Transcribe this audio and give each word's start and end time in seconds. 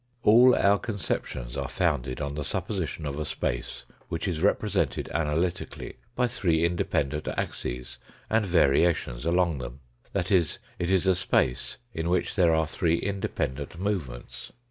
All 0.23 0.55
our 0.55 0.79
conceptions 0.79 1.55
are 1.55 1.67
founded 1.67 2.21
on 2.21 2.33
the 2.33 2.43
sup 2.43 2.65
position 2.65 3.05
of 3.05 3.19
a 3.19 3.23
space 3.23 3.83
which 4.09 4.27
is 4.27 4.41
represented 4.41 5.07
analytically 5.09 5.97
by 6.15 6.25
three 6.25 6.65
independent 6.65 7.27
axes 7.27 7.99
and 8.27 8.43
variations 8.43 9.27
along 9.27 9.59
them 9.59 9.79
that 10.11 10.31
is, 10.31 10.57
it 10.79 10.89
is 10.89 11.05
a 11.05 11.13
space 11.13 11.77
in 11.93 12.09
which 12.09 12.35
there 12.35 12.51
are 12.55 12.65
three 12.65 12.97
independent 12.97 13.79
movements. 13.79 14.51